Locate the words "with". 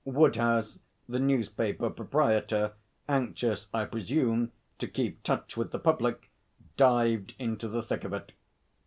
5.55-5.69